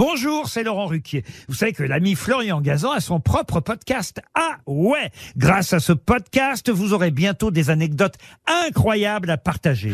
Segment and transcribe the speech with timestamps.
[0.00, 1.24] Bonjour, c'est Laurent Ruquier.
[1.46, 4.22] Vous savez que l'ami Florian Gazan a son propre podcast.
[4.34, 8.14] Ah ouais Grâce à ce podcast, vous aurez bientôt des anecdotes
[8.46, 9.92] incroyables à partager.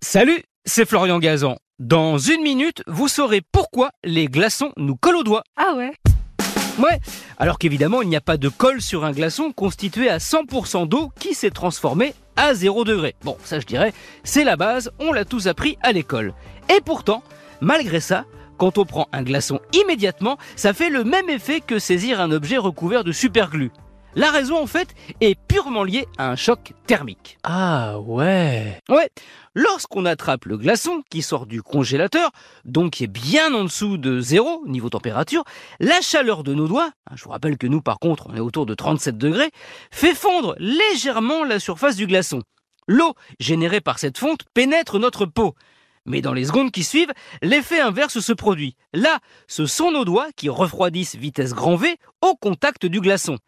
[0.00, 1.56] Salut, c'est Florian Gazan.
[1.80, 5.42] Dans une minute, vous saurez pourquoi les glaçons nous collent aux doigts.
[5.56, 5.90] Ah ouais
[6.78, 7.00] Ouais,
[7.38, 11.10] alors qu'évidemment, il n'y a pas de colle sur un glaçon constitué à 100% d'eau
[11.18, 13.14] qui s'est transformé à 0 degré.
[13.24, 13.92] Bon, ça je dirais,
[14.24, 16.34] c'est la base, on l'a tous appris à l'école.
[16.74, 17.22] Et pourtant,
[17.60, 18.24] malgré ça,
[18.58, 22.58] quand on prend un glaçon immédiatement, ça fait le même effet que saisir un objet
[22.58, 23.72] recouvert de superglue.
[24.14, 27.38] La raison en fait est purement liée à un choc thermique.
[27.44, 28.78] Ah ouais.
[28.90, 29.08] Ouais,
[29.54, 32.30] lorsqu'on attrape le glaçon qui sort du congélateur,
[32.66, 35.44] donc qui est bien en dessous de zéro niveau température,
[35.80, 38.40] la chaleur de nos doigts, hein, je vous rappelle que nous par contre on est
[38.40, 39.50] autour de 37 degrés,
[39.90, 42.42] fait fondre légèrement la surface du glaçon.
[42.86, 45.54] L'eau générée par cette fonte pénètre notre peau.
[46.04, 48.76] Mais dans les secondes qui suivent, l'effet inverse se produit.
[48.92, 53.38] Là, ce sont nos doigts qui refroidissent vitesse grand V au contact du glaçon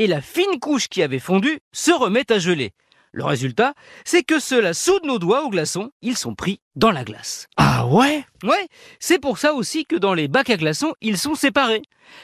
[0.00, 2.72] et la fine couche qui avait fondu se remet à geler.
[3.12, 7.04] Le résultat, c'est que cela soude nos doigts au glaçon, ils sont pris dans la
[7.04, 7.48] glace.
[7.58, 8.24] Ah ouais?
[8.42, 8.66] Ouais,
[8.98, 11.82] c'est pour ça aussi que dans les bacs à glaçons, ils sont séparés.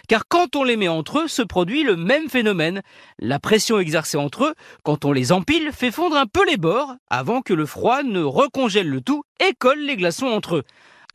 [0.08, 2.80] Car quand on les met entre eux, se produit le même phénomène.
[3.18, 6.94] La pression exercée entre eux, quand on les empile, fait fondre un peu les bords,
[7.10, 10.64] avant que le froid ne recongèle le tout et colle les glaçons entre eux.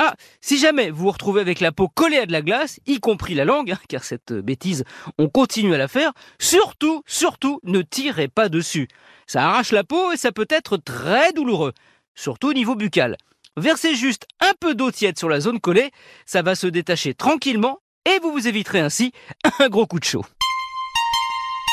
[0.03, 2.99] Ah, si jamais vous vous retrouvez avec la peau collée à de la glace, y
[2.99, 4.83] compris la langue, hein, car cette bêtise,
[5.19, 8.87] on continue à la faire, surtout, surtout, ne tirez pas dessus.
[9.27, 11.73] Ça arrache la peau et ça peut être très douloureux,
[12.15, 13.15] surtout au niveau buccal.
[13.57, 15.91] Versez juste un peu d'eau tiède sur la zone collée,
[16.25, 19.11] ça va se détacher tranquillement et vous vous éviterez ainsi
[19.59, 20.25] un gros coup de chaud.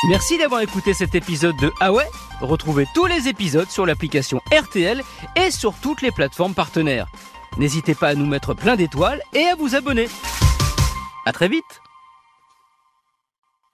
[0.07, 1.89] Merci d'avoir écouté cet épisode de Ah
[2.41, 5.01] Retrouvez tous les épisodes sur l'application RTL
[5.35, 7.07] et sur toutes les plateformes partenaires.
[7.57, 10.07] N'hésitez pas à nous mettre plein d'étoiles et à vous abonner.
[11.25, 11.81] À très vite